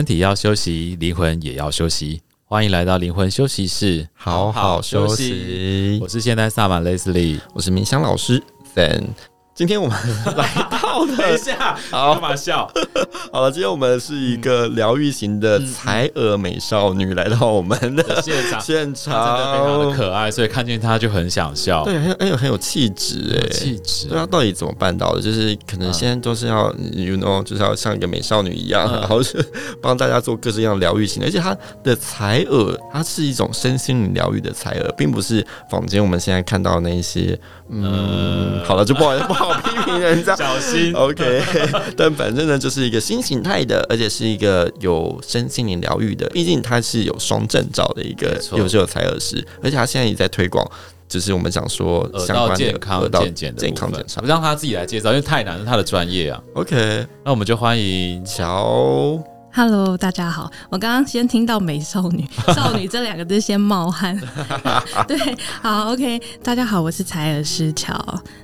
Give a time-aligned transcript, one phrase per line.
[0.00, 2.22] 身体要休息，灵魂也要休息。
[2.46, 5.98] 欢迎来到灵魂休息室，好好休息。
[6.00, 8.42] 我是现代萨满 Leslie，我是明香老师
[8.74, 9.08] Zen。
[9.54, 9.98] 今天我们
[10.38, 10.48] 来
[11.06, 12.70] 等一下， 好，干嘛笑？
[13.32, 21.84] 好了，今天我们是一个疗愈型的采耳美少女来到我们的现场， 现场真的非常的可爱，所以看见她就很想笑。
[21.84, 24.08] 对，很有很有很有气质哎，气质。
[24.08, 25.20] 对啊，到底怎么办到的？
[25.20, 29.44] 就是可能现在都是要、嗯、，you know，就是要像一个美少女一样，嗯、然后是
[29.80, 31.28] 帮大家做各式各样疗愈型的。
[31.28, 37.38] 而且她的采耳，它是一种身心灵疗愈的采耳，并不是坊间我们现在看到那一些。
[37.72, 40.89] 嗯，嗯好了，就不好不好批评人家，小心。
[40.92, 41.42] OK，
[41.96, 46.28] 但反正呢，就是一个新形态的，而且是一个有身心灵疗愈的。
[46.30, 50.64] 毕竟他是有双证照的一个优秀采耳师，而且他现在也在推广，
[51.08, 56.42] 就是我们想说相关的健康健检的健康检查，让他自己来介绍，因为太难是他的专业啊。
[56.54, 59.22] OK，那我们就欢迎乔。
[59.52, 60.48] Hello，大家好。
[60.68, 64.16] 我刚刚先听到“美少女”“少女”这两个字，先冒汗。
[65.08, 65.18] 对，
[65.60, 66.20] 好，OK。
[66.40, 67.92] 大家好，我是采儿师乔。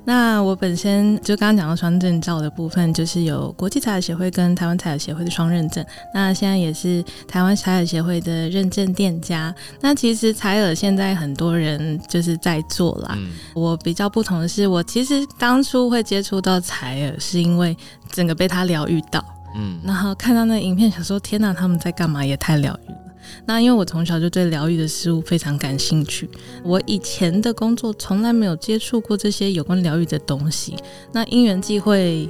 [0.05, 5.85] 那我本身就刚刚讲到双证照的部分，就是有国际采儿协会跟台湾采儿协会的双认证。
[6.13, 9.55] 那现在也是台湾采儿协会的认证店家。
[9.81, 13.15] 那其实采儿现在很多人就是在做啦。
[13.17, 17.77] 嗯、我比较不同的是，我其实当初会接触到采儿，是因为
[18.11, 19.25] 整个被他疗愈到。
[19.59, 22.25] 嗯，然后看到那影片，想说天哪，他们在干嘛？
[22.25, 22.99] 也太疗愈了。
[23.47, 26.29] 那因为我从小就对疗愈的事物非常感兴趣，
[26.63, 30.77] 我以前的工作从来没有接触过这些有关疗愈的东西。
[31.11, 32.29] 那因缘际会，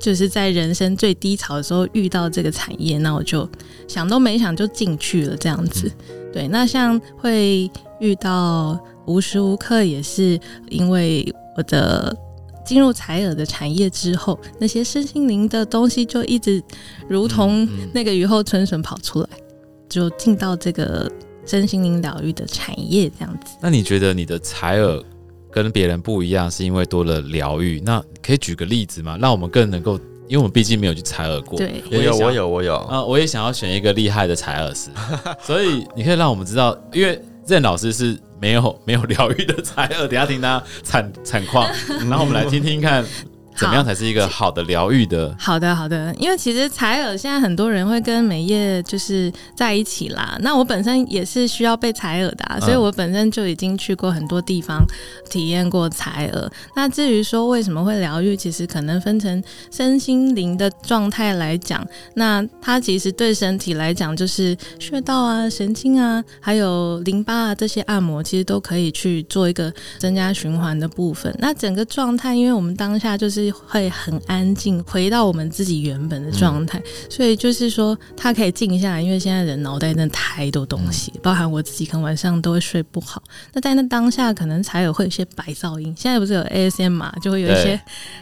[0.00, 3.48] 就是在人生最低潮的时候遇到这个产业，那我就
[3.86, 5.92] 想都没想就进去了，这样子。
[6.32, 7.70] 对，那像会
[8.00, 12.16] 遇到无时无刻也是因为我的。
[12.64, 16.62] 进入采耳的产业之后，那些身心灵的东西就一直
[17.08, 19.28] 如同那个雨后春笋跑出来，
[19.88, 21.10] 就进到这个
[21.44, 23.56] 身心灵疗愈的产业这样子。
[23.60, 25.02] 那你觉得你的采耳
[25.50, 27.80] 跟别人不一样，是因为多了疗愈？
[27.84, 29.18] 那可以举个例子吗？
[29.20, 31.58] 让我们更能够，因为我们毕竟没有去采耳过。
[31.58, 32.76] 对，我有，我有，我有。
[32.76, 34.90] 啊，我也想要选一个厉害的采耳师，
[35.44, 37.20] 所以你可以让我们知道，因为。
[37.46, 41.68] 任老师是没有没有疗愈的 才二，等下听他惨惨况，
[42.08, 43.04] 然后我们来听听看。
[43.56, 45.34] 怎么样才是一个好的疗愈的？
[45.38, 46.12] 好的，好的。
[46.18, 50.36] 因为其实采耳现在很多人会跟美业就是在一起啦。
[50.40, 54.84] 那我本身也是需要被采耳的啊，所以我本身就已经去过很多地方
[55.30, 56.50] 体验过采耳。
[56.74, 61.86] 那至于说为什么会疗愈，其实可能分成身心灵的状态来讲。
[62.14, 71.32] 那它其实对身体来讲，就是穴道啊、神经啊，还有淋巴啊这些按摩，其实都可以去做一个增加循环的部分。
[71.38, 73.43] 那整个状态，因为我们当下就是。
[73.50, 79.02] 会很安静，回到我们自己原本的状态，嗯、所以就是说，他可以静下来。
[79.02, 83.22] 因为现在人脑袋真的太多东西，嗯、包含我自己，可能晚上都会睡不好。
[83.52, 85.94] 那在那当下，可能才有会有些白噪音。
[85.96, 87.80] 现在不是有 ASMR 嘛，就会有一些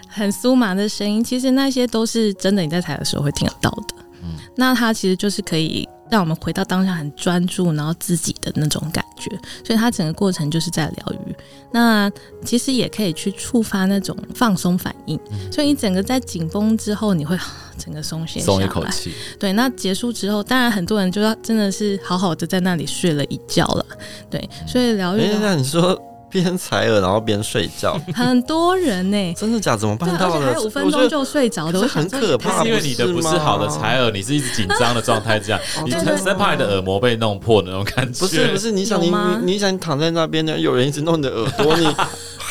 [0.09, 1.23] 很酥麻的声音。
[1.23, 3.95] 其实那些都是真的，你在采的时候会听得到的。
[4.23, 5.89] 嗯，那它其实就是可以。
[6.13, 9.31] 让我们回到当下，很专注，然后自己的那种感觉，
[9.65, 11.35] 所以它整个过程就是在疗愈。
[11.73, 12.13] 那
[12.45, 17.35] 其实也可以去触发那种放松反应，嗯、所以你整个在紧绷之后，你会
[17.79, 19.11] 整个松懈，松一口气。
[19.41, 23.87] 对，那结束之后，当然很多人就要真的是好好的在那里睡了一觉了。
[24.29, 25.23] 对，所以疗愈。
[25.41, 25.99] 那你说。
[26.33, 29.79] 边采耳然后边睡觉，很多人呢、欸，真的假的？
[29.79, 30.47] 怎么办到的？
[30.47, 32.63] 还有五分钟就睡着的，是很可怕。
[32.63, 38.21] 是因为你的不是好的采耳，你是一直紧张的状态，这样， 你生怕你的耳膜被弄破的那种感觉。
[38.21, 41.87] 不是不是，你想你你你想你躺在那边呢，有人一直弄你的耳朵，你。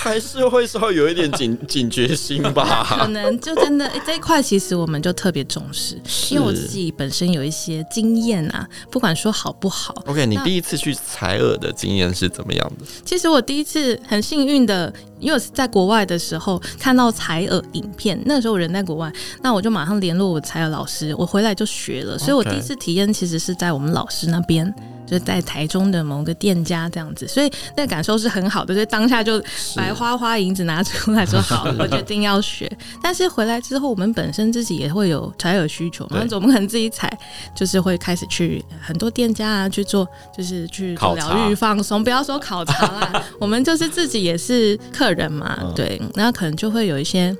[0.03, 5.95] 还是会稍微有一点警警觉心吧，可能就真的、欸、这一块，其实我们就特别重视，
[6.31, 9.93] 因为我自己本身有一些经验啊，不管说好不好。
[10.07, 12.85] OK，你第一次去采耳的经验是怎么样的？
[13.05, 19.13] 其实我第一次很幸运的，因为我是在国外的时候看到采耳影片，那个时候我人在国外，
[19.43, 24.73] 那我就马上联络我采耳老师，我回来就学了，所以我第一次体验其实是在我们老师那边。
[25.11, 29.43] 就在台中的某个店家这样子，所以那感受是很好的，所以当下就
[29.75, 32.71] 白花花银子拿出来说好，我 决定要学。
[33.03, 37.11] 但是回来之后，我们本身自己也会有才有需求，那我们可能自己采，
[37.53, 42.01] 就是会开始去很多店家啊去做，就是去疗愈放松。
[42.01, 47.35] 不要说考察啦，我们就是自己也是客人嘛，对，那可能就会有一些。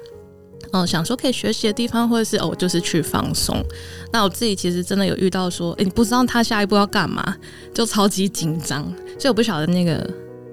[0.74, 3.62] 嗯，想说可以学习的地方，或者是哦，就是去放松。
[4.12, 7.36] 那我自己其实真的有遇到说，哎，你不知道他下一步要干嘛，
[7.74, 8.84] 就超级紧张。
[9.20, 10.10] 所以我不晓得那个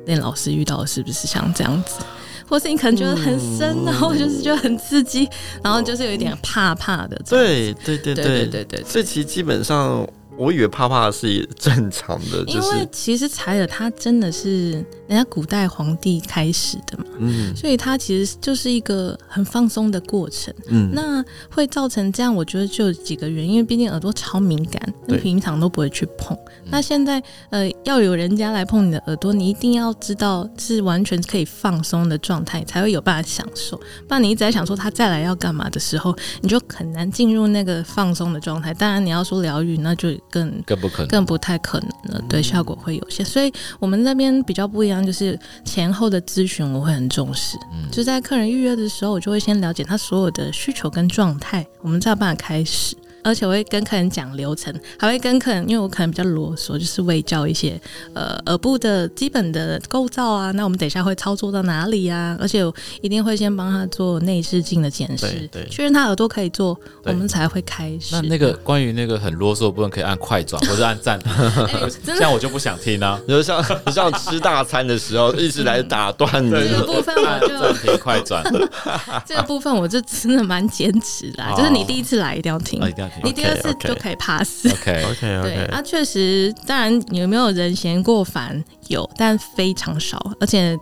[0.07, 2.01] 练老师遇到的是不是像这样子，
[2.49, 5.29] 或是你可能觉得很深，然后就是觉得很刺激，
[5.63, 7.21] 然后就是有一点怕怕的。
[7.29, 10.07] 对对对对对对，所以其实基本上。
[10.39, 14.71] 我以为怕怕是正常的，就是因为其实采耳它真的是
[15.09, 26.39] 人家古代皇帝开始的嘛，嗯，所以它其实就是一个很放松的过程，嗯，那会造成这样，我觉得就有几个原因，因为毕竟耳朵超敏感，你平常都不会去碰，
[26.71, 27.21] 那现在
[27.51, 38.73] 呃要有人家来碰你的耳朵，你一定要知道是完全可以放松的状态，才会有办法享受，不然你一直在想说他再来要干嘛的时候，你就很难进入那个放松的状态。
[38.73, 40.09] 当然你要说疗愈，那就。
[40.31, 42.23] 更更不可能，更不太可能了。
[42.29, 43.25] 对，效果会有限。
[43.25, 47.57] 所以我们那边比较不一样，就是前后的咨询我会很重视。
[47.73, 52.97] 嗯，就在客人预约的时候，我就会先了解他所有的需求跟状态，我们才有办法开始。
[53.29, 57.81] 而且我会跟客人讲流程，还会跟客人，因为我可能比较啰嗦，就是会教一些
[58.15, 60.51] 呃耳部的基本的构造啊。
[60.53, 62.37] 那我们等一下会操作到哪里啊？
[62.41, 68.15] 而且我一定会先帮他做内视镜的检视，确认他耳朵可以做，我们才会开始。
[68.17, 73.21] 那那个关于那个很啰嗦的部分，可以按快转或者按暂停， 欸、这样我就不想听啊。
[73.27, 76.51] 比如像像吃大餐的时候，一直来打断你。
[76.51, 78.43] 这个部分我就暂停快转。
[79.27, 83.18] 这个部分我就真的蛮坚持的，就是你第一次来一定要听，一定要听。
[83.23, 84.67] 你第二次就可以 pass。
[84.67, 85.43] OK OK OK。
[85.43, 88.63] 对啊，确实，当然有没有人嫌过烦？
[88.89, 90.79] 有，但非常少，而且。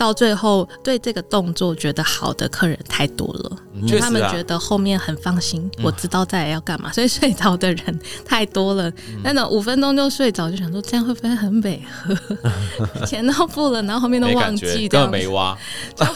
[0.00, 8.88] 到最后，对这个动作觉得好的客人太多了，嗯啊、他们觉得后面很放心，嗯、我知道再来要干嘛，所以睡着的人太多了。
[8.88, 12.16] 嗯、那种五分钟就睡着，就想说这样会不会很美和？
[13.04, 15.54] 钱都付了，然后后面都忘记，根本没挖，
[15.94, 16.06] 就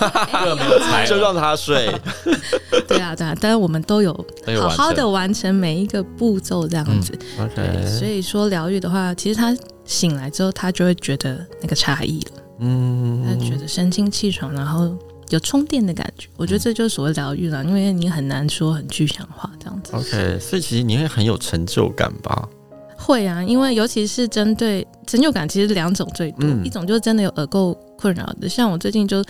[1.06, 1.92] 就让他睡。
[2.88, 4.26] 对啊，对啊，但是我们都有
[4.62, 7.12] 好好的完成每一个步骤，这样子。
[7.38, 9.54] 嗯、对，所以说疗愈的话，其实他
[9.84, 12.43] 醒来之后，他就会觉得那个差异了。
[12.58, 14.96] 嗯，他觉得神清气爽，然后
[15.30, 16.28] 有充电的感觉。
[16.36, 19.92] 我觉得这就是所谓疗愈了，因为你很难说很具象化这样子。
[19.96, 22.48] OK，所以其实你会很有成就感吧？
[22.96, 29.22] 会啊，因为尤其是针对成就感，其实两种最多，嗯、一种就是真的有耳垢困扰的，像我最近就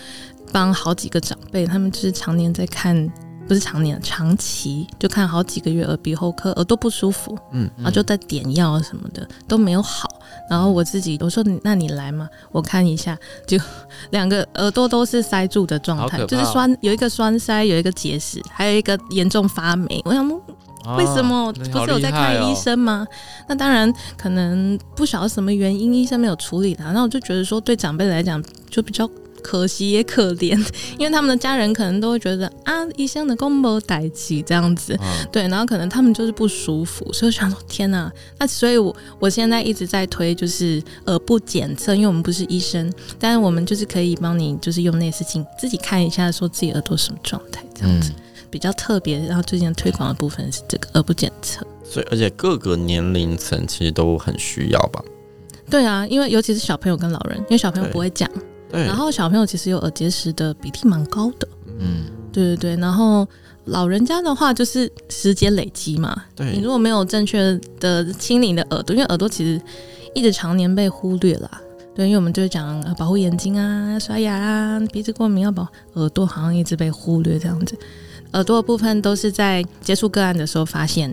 [0.53, 3.11] 帮好几个长辈，他们就是常年在看。
[3.47, 10.09] 不是常年，长期就看好几个月耳鼻喉科，耳朵不舒服，嗯，然后就在点药什么的都没有好，
[10.51, 13.59] 然后我自己我说你那你来嘛，我看一下，就
[14.11, 20.01] 两个耳朵都是塞住的状态，就是栓有一个栓塞，有一个结石，还有一个严重发霉。
[20.05, 20.29] 我想
[20.99, 23.07] 为什么不是有在看医生吗？
[23.49, 26.93] 那当然可能不晓得什么原因，医生没有处理他。
[26.93, 29.09] 那我就觉得说，对长辈来讲就比较。
[29.45, 30.59] 可惜也可怜，
[30.99, 49.19] 因为他们的家人可能都会觉得啊，医生的公婆带起这样子，嗯、对，然后可能他们就是不舒服，所以我想说天哪，那所以我我现在一直在推就是耳部检测，因为我们不是医生，但是我们就是可以帮你就是用内视镜自己看一下，说自己耳朵什么状态这样子，嗯、比较特别。
[49.19, 55.05] 然后最近推广的部分是这个耳部检测，所以而且各个年龄层其实都很需要吧？
[55.69, 58.31] 对啊，因为尤其是小朋友跟老人，因为小朋友不会讲。
[58.83, 61.49] 然后小朋友其实有耳结石的比例蛮高的，
[61.79, 62.77] 嗯，对对对。
[62.77, 63.27] 然后
[63.67, 69.61] 老人家的话就是时间累积嘛，对，你如果没有正确的清理你的耳朵，因为耳朵其实
[70.15, 71.61] 一直常年被忽略啦，
[71.95, 77.79] 对，因为我们就是讲保护眼睛啊、刷牙啊、鼻子过敏要保，耳朵好像一直被忽略这样子。
[78.33, 81.09] 耳朵的部分都是在接触个案的时候发现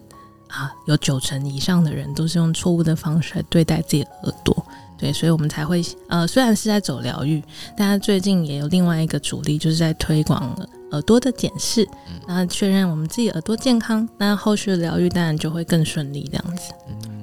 [0.48, 4.66] 啊，有九成以上的人都是用错误的方式来对待自己的耳朵。
[5.02, 7.44] 对，所以我们才会呃，虽然是在走疗愈，
[7.76, 10.56] 但是最近也有另外一个主力，就是在推广
[10.92, 11.86] 耳朵的检视，
[12.28, 16.72] 然后确认我们自己耳朵健康，那后续的疗愈当然就会更顺利，这样子。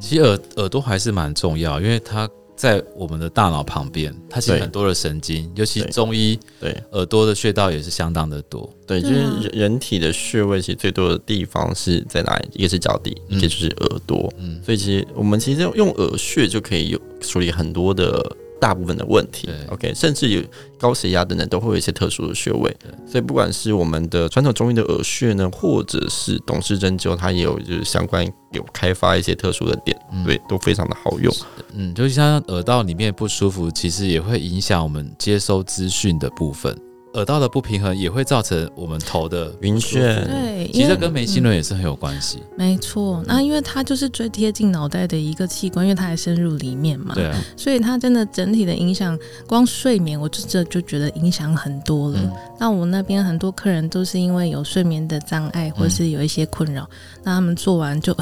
[0.00, 2.28] 其实耳耳朵还是蛮重要，因为它。
[2.58, 8.68] 在我们的大脑旁边，它其实很多的神经，尤其中医对耳朵的穴道也是相当的多。
[8.84, 12.48] 对，就是人人体的穴位其实最多的地方是在哪里？
[12.54, 14.32] 一个是脚底，一个就是耳朵。
[14.38, 18.36] 嗯，所以其实我们其实用耳穴就可以有处理很多的。
[18.60, 20.42] 大部分的问题对，OK，甚至有
[20.78, 22.74] 高血压等等，都会有一些特殊的穴位。
[22.80, 31.34] 对所以不管是我们的传统中医的耳穴呢，或者是董氏针灸，它也有就是相关有开发一些特殊的点，嗯、对，都非常的好用。
[31.74, 36.76] 嗯，就像耳道里面不舒服，其实也会影响我们接收资讯的部分。
[37.18, 42.38] 耳道的不平衡也会造成我们头的晕眩，对，其实跟眉心轮也是很有关系。
[42.56, 52.20] 没错，那因为它就是最贴近脑袋的一个器官，因为它还深入里面嘛，对啊，所以它真的整体的影响，光睡眠我就这就觉得影响很多了。
[52.22, 58.16] 嗯、那我那边很多客人都是因为有睡眠的障碍，或是有一些困扰，嗯、那他们做完就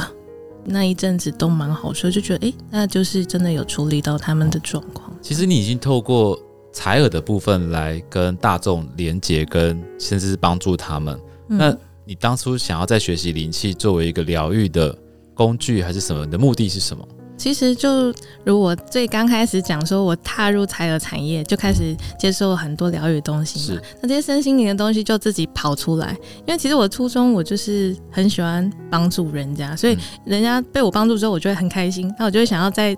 [0.65, 5.15] 那一阵子都蛮好，所以就觉得哎、欸，那就是真的有处理到他们的状况。
[5.21, 6.39] 其实你已经透过。
[6.77, 11.19] 采耳的部分来跟大众连接，跟甚至是帮助他们。
[11.49, 14.95] 嗯、那你当初想要在学习灵气作为一个疗愈的
[15.33, 16.27] 工具，还是什么？
[16.27, 17.03] 你的目的是什么？
[17.39, 18.13] 其实就
[18.45, 23.81] 如我最刚开始讲说，我踏入采耳产业就开始接受很多疗愈的东西嘛。
[24.03, 26.15] 那这些身心灵的东西就自己跑出来，
[26.47, 32.15] 因为其实我初衷我就是很喜欢帮助人家，所以人家被我帮助之后，我就会很开心。
[32.19, 32.95] 那我就会想要再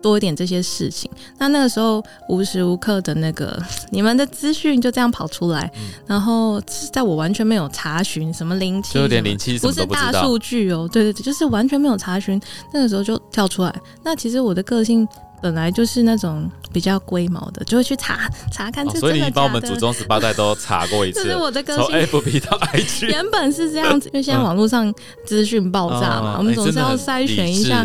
[0.00, 1.10] 多一点这些事情。
[1.38, 5.70] 那那个时候无时无刻的那个 你们的资讯就这样跑出来，
[6.06, 6.60] 然后
[6.92, 12.40] 在我完全没有查询什么零七，就有点零七，不是大数据哦，对对对，就是完全没有查询，
[12.72, 13.74] 那个时候就跳出来。
[14.02, 15.06] 那其实我的个性
[15.40, 19.14] 本来就是那种比较龟毛的，就会去查查看这真的假的。
[19.14, 21.22] 所以你把我们祖宗十八代都查过一次。
[21.24, 21.84] 这是我的个性。
[21.86, 24.92] 从 FB 到 IG， 原本是这样子，因为现在网络上
[25.24, 27.84] 资讯爆炸嘛，我们总是要筛选一下。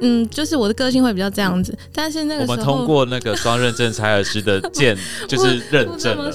[0.00, 1.76] 嗯，就是我的个性会比较这样子。
[1.92, 6.30] 但是那个时候我们通过那个双认证采耳师的鉴， 就是认证了。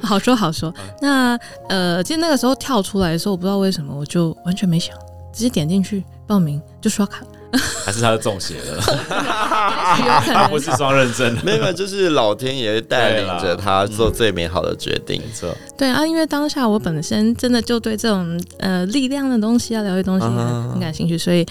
[0.00, 0.72] 好说好说。
[1.02, 1.38] 那
[1.68, 4.96] 呃，其实那个时候跳出来的时候，我不知道为什么，我就完全没想，
[5.34, 7.20] 直接点进去报名就刷卡。
[7.84, 8.80] 还是他的中邪了？
[9.10, 15.20] 他不是双认证，没有，就是老天爷带领着他做最美好的决定。
[15.20, 21.46] 没错，对啊，因为当下我本身真的就对这种呃力量的东西啊、疗愈东西很感兴趣，所以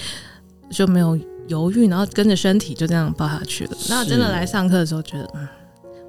[0.69, 1.17] 就没有
[1.47, 3.71] 犹豫，然后跟着身体就这样抱下去了。
[3.89, 5.47] 那真的来上课的时候，觉得嗯，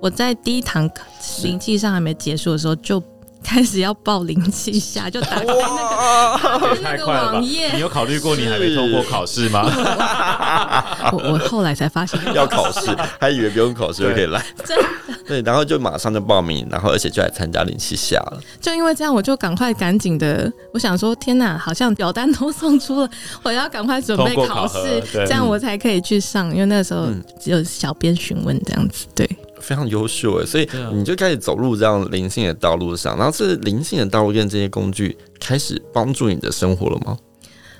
[0.00, 1.02] 我在第一堂课
[1.42, 3.02] 灵气上还没结束的时候就。
[3.44, 7.70] 开始要报零气下， 就打开那个那个网页。
[7.74, 9.62] 你有考虑过你还没通过考试吗？
[11.12, 14.42] 我我后来才发现 要考试，还以为不用考试就可以来。
[14.64, 14.84] 真的
[15.26, 18.40] 对，然后就马上就报名，然后而且就来参加零七下了。
[18.60, 23.10] 就因为这样，我就赶快赶紧的，我想说，天哪，好像表单都送出了，
[23.42, 26.50] 我要赶快准备考试，这样我才可以去上。
[26.52, 27.06] 因为那个时候
[27.38, 29.28] 只有小编询问这样子，对。
[29.64, 37.16] 非常优秀诶，所以你就开始走入这样灵性的道路上，然后这灵性的道路跟这些工具开始帮助你的生活了吗？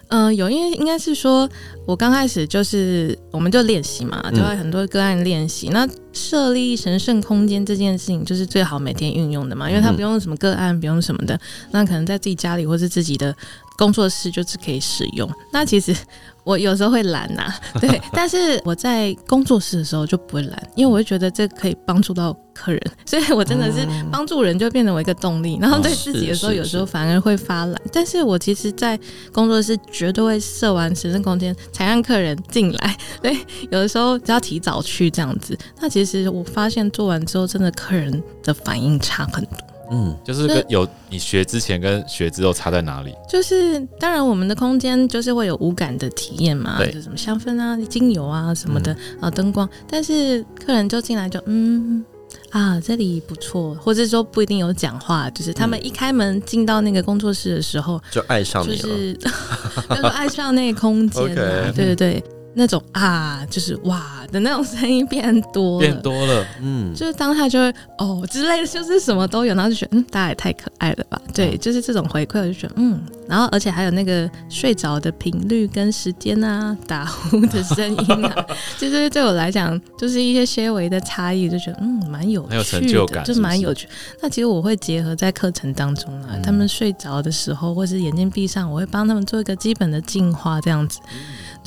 [0.09, 1.49] 嗯、呃，有，因为应该是说，
[1.87, 5.69] 我刚开始就是我们就练习嘛，就会很多个案练习。
[5.69, 11.39] 嗯、那设立神圣空间这件事情，就是最好每天运用的嘛，因为它不用什么个案，不用什么的，
[11.71, 13.35] 那可能在自己家里或是自己的
[13.79, 15.29] 工作室就是可以使用。
[15.53, 15.95] 那其实。
[16.45, 25.59] 我有时候会懒呐、啊， 对， 但是我在工作室的时候就不会懒，因为我会觉得这可以帮助到客人，所以我真的是帮助人就变成我一个动力。
[25.61, 27.81] 然后对自己的时候，有时候反而会发懒。
[27.91, 28.99] 但是我其实，在
[29.33, 32.97] 工作室绝对会设完神圣空间才让客人进来。
[33.23, 33.35] 对，
[33.71, 39.59] 有的时候只要提早去这样子，那其实我发现做完之后，真的客人的反应差很多。
[39.91, 43.15] 嗯，就是跟有你学之前跟学之后差在哪里？
[43.29, 49.69] 就是当然，我们的空间就是会有无感的体验嘛，对，就什么香氛啊、精油啊什么的、嗯、啊、灯光。
[49.89, 52.05] 但是客人就进来就嗯
[52.51, 59.15] 啊，这里不错，或者说不一定有讲话，就是他们一开门进到那个工作室的时候，就爱上你了，就是
[59.91, 61.27] 就是爱上那个空间、啊，
[61.71, 62.25] Okay 对对对。
[62.55, 78.47] 那种啊，就是哇的那种声音变多了，变多了，嗯，就是当下就会哦之类的，就是什么都有，然后就觉得嗯，大家也太可爱了吧，对，就是这种回馈，我就觉得嗯，然后而且还有那个睡着的频率跟时间啊，打呼的声音啊，
[78.79, 83.89] 就是对我来讲就是一些些微的差异，就觉得嗯，蛮有趣的，很有成就感，就蛮有趣。
[84.23, 91.01] 那其实我会结合在课程当中啊，嗯、他们睡着的时候或是眼睛闭上，我会帮他们做一个基本的净化，这样子。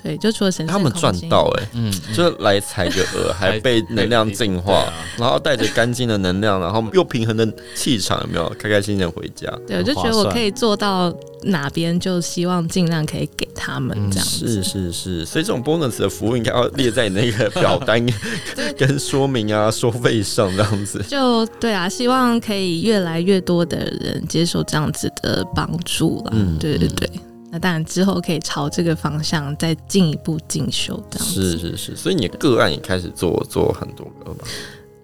[0.02, 8.48] 对，就除了神圣，他们赚到哎、欸，嗯，就来采个耳，还被能量净化，啊、然后带着干净的能量，然后又平衡的气场，有没有？
[8.58, 9.52] 开开心心的回家。
[9.68, 11.14] 对，我就觉得我可以做到
[11.44, 14.48] 哪边，就希望尽量可以给他们这样子。
[14.48, 18.02] 是是是，所以这种 bonus 的服务应该要列在你那个表单
[18.78, 21.04] 跟说明啊、收费上这样子。
[21.08, 26.32] 就对啊，希望可以越来越多的人接受这样子的帮助了。
[26.34, 27.10] 嗯，对对对。
[27.58, 31.58] 那当然，之后可以朝这个方向再进一步进修，这样子。
[31.58, 34.46] 是是是，所以你个案也开始做做很多个吧？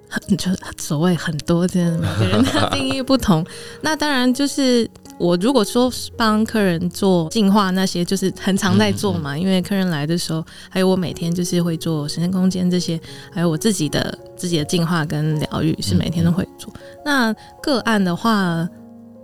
[0.08, 3.44] 很就所谓很多，这样每个人的 定义不同。
[3.82, 9.34] 那当然就是我如果说帮客人做净化那些，就是很常在做嘛。
[9.34, 16.72] 嗯嗯，因为客人来的时候，还有我每天就是会做神圣空间这些，还有我自己的自己的净化跟疗愈是每天都会做。
[17.04, 17.34] 那
[17.64, 18.70] 个案的话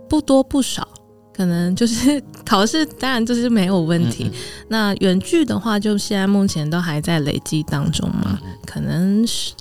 [0.08, 0.88] 不多不少。
[1.32, 4.24] 可能就是 考试，当然就是没有问题。
[4.24, 8.38] 嗯嗯，那远距的话，就现在目前都还在累积当中嘛。
[8.66, 9.52] 可能是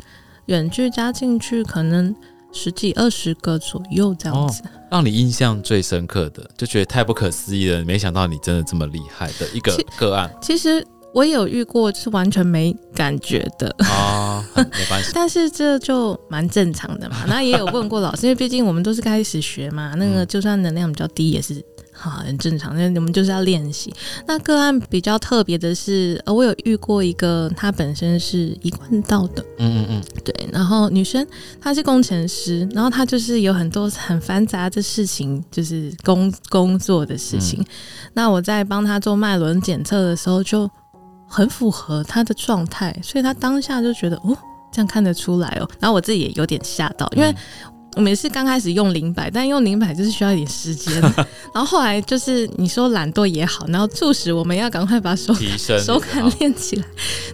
[0.46, 2.16] 远距加进去，可能
[2.52, 4.62] 十几二十个左右这样子。
[4.64, 10.30] 哦，让你印象最深刻的，就觉得太不可思议了，没想到你真的这么厉害的一个个案。
[10.42, 10.86] 其实。
[11.14, 15.12] 我也有遇过是完全没感觉的 啊，没关系。
[15.14, 17.18] 但是这就蛮正常的嘛。
[17.28, 21.64] 那也有问过老师，因为毕竟我们都是开始学嘛，那个就算能量比较低也是。
[21.92, 22.74] 好，很正常。
[22.78, 23.94] 那我们就是要练习。
[24.26, 30.34] 那个案比较特别的是，呃，我有遇过一个，她本身是一贯道的，嗯嗯嗯，对。
[30.50, 31.28] 然后女生
[31.60, 37.60] 她是工程师，然后她就是有很多很繁杂的事情，就是工工作的事情。
[37.60, 37.66] 嗯、
[38.14, 40.72] 那我在帮她做脉轮检测的时候，就
[41.30, 44.36] 很符合他的状态，所以他当下就觉得哦，
[44.72, 45.70] 这样看得出来哦。
[45.80, 47.34] 然后我自己也有点吓到，因为。
[47.96, 51.02] 我们也是刚开始用灵摆，但用灵摆就是需要一点时间。
[51.52, 55.34] 然后后来就是你说懒惰也好，然后促使我们要赶快把手
[55.80, 56.86] 手感练起来。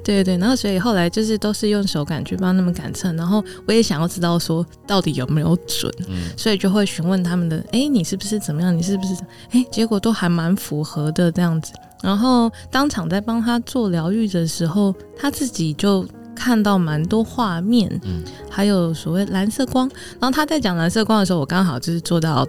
[0.02, 3.12] 对对对，然后所以后来就是都是用手感去帮他们感测。
[3.14, 8.75] 然后我也想要知道说到底有没有准，嗯、所以就会询问他们的，哎，你是不是怎么样？
[8.75, 9.14] 你是不是？
[9.52, 11.74] 哎，结果都还蛮符合的这样子。
[12.02, 16.08] 然后当场在帮他做疗愈的时候，他自己就。
[16.38, 19.90] 看到蛮多画面，嗯，还有所谓蓝色光。
[20.20, 22.46] 然后他在讲蓝色光的时候，我刚好就是做到，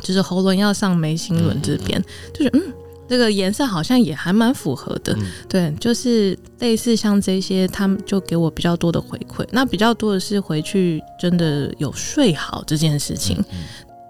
[0.00, 2.72] 就是喉轮要上眉心轮这边，嗯、就是嗯，
[3.06, 9.46] 这个颜色好像也还蛮符合的，嗯、对，就是类似像这些，他们就给我比较多的回馈。
[9.52, 13.58] 那比较多的是回去真的有睡好这件事情，嗯嗯、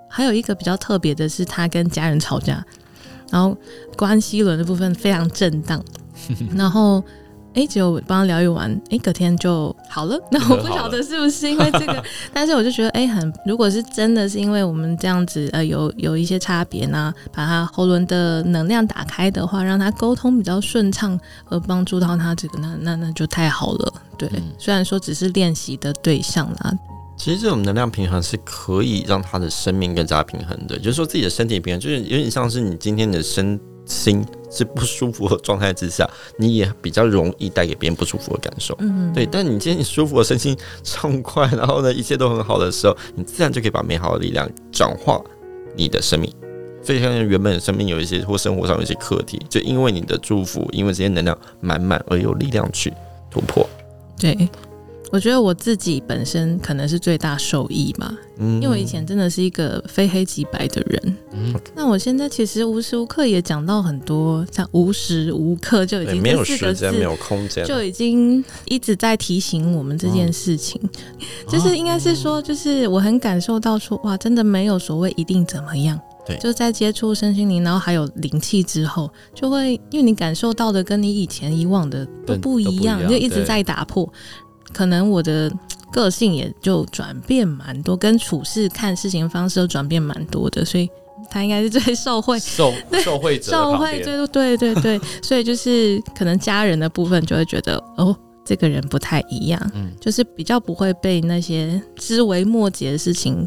[0.09, 2.65] 还有一个比较特别的是，他跟家人吵架，
[3.31, 3.57] 然后
[3.97, 5.83] 关系轮的部分非常震荡，
[6.57, 7.03] 然后。
[7.55, 10.17] 哎，只有帮他疗愈完，哎，隔天就好了。
[10.31, 21.19] 那我不晓得是不是因为这个， 但是我就觉得，哎，很，如果是真的是因为我们这样子，呃，有有一些差别呢，把他喉轮的能量打开的话，让他沟通比较顺畅，
[21.49, 23.93] 而帮助到他这个，那那那就太好了。
[24.17, 26.73] 对，嗯、虽然说只是练习的对象啦，
[27.19, 30.79] 其实这种能量平衡是可以让他的生命更加平衡的。
[30.79, 33.61] 就是说自己的身体平衡，就是有点像是你今天的身。
[33.91, 38.77] 心是不舒服的状态之下，你也比较容易带给别人不舒服的感受。
[38.81, 39.25] 嗯，对。
[39.25, 45.19] 但你今天你舒服的身心畅快，然后呢，一切都很好的时候，你自然就可以把美好的力量转化
[45.75, 46.31] 你的生命。
[46.83, 52.93] 所以，像原本生命有一些或生活上有一些课题，就因为你的祝福，因为这些能量满满而有力量去
[53.31, 53.67] 突破。
[54.19, 54.37] 对。
[55.11, 70.91] 我觉得我自己本身可能是最大受益嘛，嗯，因为我以前真的是一个非黑即白的人，嗯，那我现在其实无时无刻也讲到很多，像无时无刻就已经没有时间、没有空间，就已经一直在提醒我们这件事情，嗯、
[71.49, 84.07] 就是应该是说，就是我很感受到说，哇，真的没有所谓一定怎么样，对，就在接触身心灵，然后还有灵气之后，就会因为你感受到的跟你以前以往的都不一样，一样就一直在打破。
[84.73, 85.53] 可能我的
[85.91, 90.89] 个性也就转变蛮多，跟处事看事情的方式都转变蛮多的，所以
[91.31, 103.47] 他应该是最受惠受 受惠者，受惠最多，对对对，所以就是可能家人的部分就会觉得哦，这个人不太一样，嗯，就是比较不会被那些枝微末节的事情。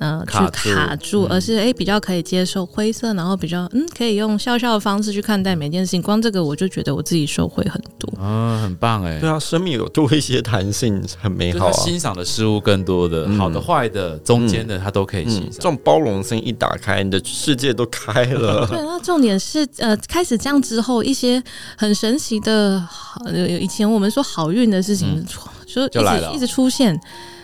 [0.00, 6.00] 嗯，去卡住，而是哎、欸、比较可以接受灰色，然后比较嗯可以用笑笑的方式去看待每件事情。
[6.00, 9.20] 光这个我就觉得我自己收获很多，嗯，很棒哎。
[9.20, 11.72] 对啊，生命有多一些弹性，很美好啊。
[11.72, 15.44] 欣赏的事物更多的，嗯、好的坏的中间的，他都可以欣赏。
[15.44, 18.66] 嗯嗯、这种包容性一打开，你的世界都开了。
[18.66, 21.42] 对，那重点是呃，开始这样之后，一些
[21.76, 22.82] 很神奇的，
[23.26, 25.26] 有以前我们说好运的事情，嗯、
[25.66, 26.98] 就一直就来了，一直出现。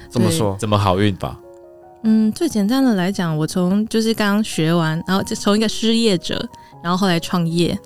[0.08, 0.56] 怎么说？
[0.58, 1.38] 怎么好运法？
[2.08, 6.48] 嗯，最简单的来讲，我从就是刚刚学完，然后就从一个失业者，
[6.80, 7.76] 然后后来创业，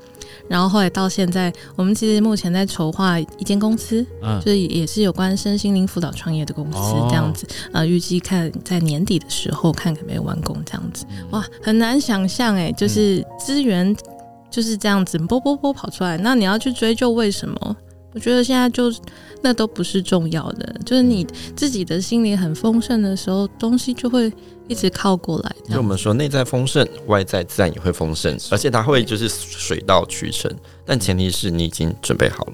[0.46, 6.78] 然后后来到现在，我们其实目前在筹划一间公司，嗯，就是也是有关身心灵辅导创业的公司
[7.08, 13.96] 这样子，呃，预计看在年底的时候看可没有完工这样子，哇，很难想象哎，就是资源
[14.50, 17.76] 就是这样子波波波跑出来，那你要去追究为什么？
[18.12, 18.92] 我觉得现在就
[19.42, 24.32] 那都不是重要的，就是你自己的心灵很丰盛的时候，东西就会
[24.66, 25.56] 一直靠过来。
[25.70, 30.50] 就我们说，内在丰盛，外在自然也会丰盛，而且它会就是水到渠成。
[30.84, 32.52] 但前提是你已经准备好了。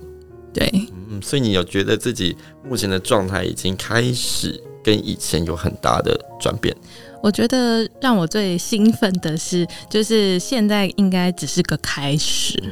[0.52, 0.70] 对，
[1.10, 6.76] 嗯，所以你有觉得自己目前的状态已经开始跟以前有很大的转变？
[7.22, 12.62] 我觉得让我最兴奋的是，就是现在应该只是个开始。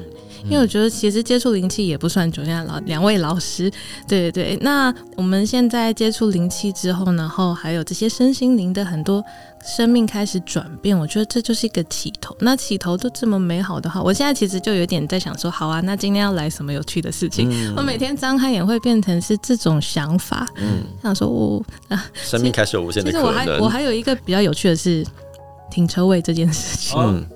[0.44, 3.70] 因为我觉得其实接触灵气也不算久，像老两位老师，
[4.06, 4.58] 对对对。
[4.60, 9.24] 那我们现在接触灵气之后，然后还有这些身心灵的很多
[9.64, 12.36] 生命开始转变，我觉得这就是一个起头。
[12.40, 17.48] 那起头都这么美好的话，我现在其实就有点在想说，好啊，那今天要来什么有趣的事情？
[17.50, 23.26] 嗯、我每天张开眼会变成是这种想法，嗯，想说我啊，生命开始有无限的可能。
[23.34, 25.04] 其实我还我还有一个比较有趣的是
[25.70, 26.98] 停车位这件事情。
[27.00, 27.26] 嗯。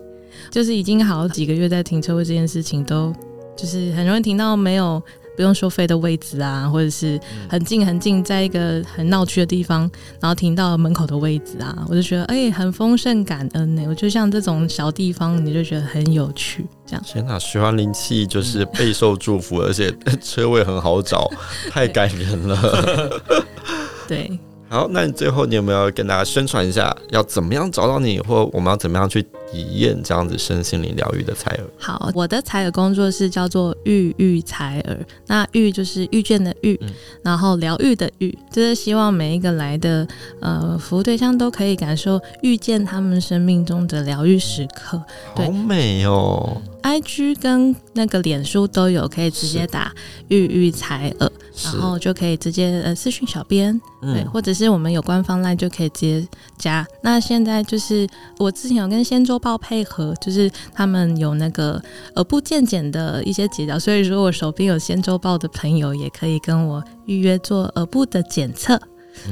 [0.50, 3.12] 就是已经好几个月在停车位这件事情都
[3.56, 5.02] 就是很容易停到没有
[5.36, 9.88] 不用收费的位置啊，或者是很近很近，在一个很闹区的地方，
[10.20, 13.84] 然后停到门口的位置啊，我就觉得哎、欸，很丰盛感恩呢。
[13.88, 16.66] 我就像这种小地方，你就觉得很有趣。
[16.84, 21.30] 这样，天哪，徐环灵气就是备受祝福，而且 车位很好找，
[21.70, 23.22] 太感人了。
[24.08, 24.36] 对。
[24.70, 31.66] 好，那你最后你有没有跟大家宣传一下，要怎么样找到你，或我们要怎么样去体验这样子身心灵疗愈的采耳？
[31.78, 36.90] 好，我的采耳工作室叫做遇遇采耳，那遇就是遇见的遇，嗯、
[37.22, 40.06] 然后疗愈的愈，就是希望每一个来的
[40.40, 45.02] 呃服务对象都可以感受遇见他们生命中的疗愈时刻。
[45.34, 49.92] 好美哦！IG 跟那个脸书都有，可以直接打
[50.28, 51.32] 遇遇采耳。
[51.64, 56.86] 然后就可以直接呃私讯小编，嗯、对，或者是我们有官方 LINE 就可以直接加。
[57.02, 58.06] 那现在就是
[58.38, 61.82] 我之前有跟仙周报配合，就是他们有那个
[62.14, 68.80] 耳部健检的一些解疗，所以如果手边有仙周报的朋友，也可以跟我预约做耳部的检测。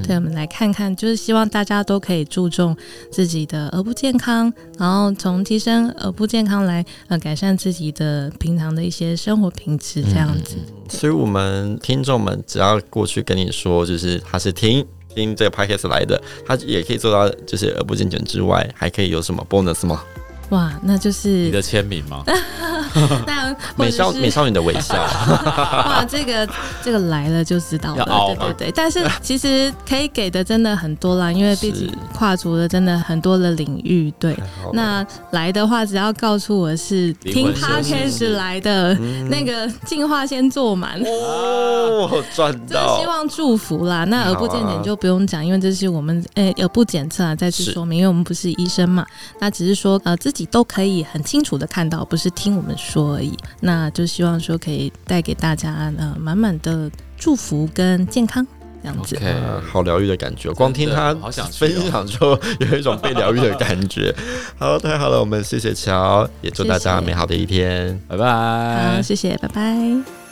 [0.06, 2.76] 对，我们来看看，就是希望大家都可以注重
[3.10, 10.56] 自己的耳部健康，然后从提升耳部健康来呃改善自己的平常的一些生活品质，这样子。
[10.56, 20.02] 嗯、所以，我们听众们只要过去跟你说，就是他是听听这个 podcast 来的，他也可以做到，就是耳部健全之外，还可以有什么 bonus 吗？
[20.50, 22.22] 哇，那就是你的签名吗？
[23.26, 26.48] 那 美少美少女的微笑， 哇，这个
[26.82, 28.72] 这个来了就知道了，对对对。
[28.74, 34.12] 但是其实可以给的真的很多啦，因为毕竟跨足了真的很多的领域。
[34.18, 34.36] 对，
[34.72, 38.94] 那来的话，只要告诉我是听 Podcast 来的，
[39.28, 42.98] 那个进化先做满哦，赚到。
[43.00, 44.04] 希望祝福啦。
[44.04, 49.04] 那耳部健检就不用讲，因为这是我们诶耳部检测啊，再次说明，因为我们不是医生嘛，
[49.40, 53.36] 那只是说呃自己都可以很清楚的看到，不是听我们说而已。
[53.60, 58.46] 那就希望说可以带给大家呃满满的祝福跟健康
[58.82, 59.18] 这样子。
[59.72, 61.14] 好疗愈的感觉，光听他
[61.50, 64.14] 分享就有一种被疗愈的感觉。
[64.58, 68.96] 好，太好了，我们谢谢乔，也祝大家美好的一天，谢谢拜拜。
[68.96, 70.25] 好，谢谢，拜拜。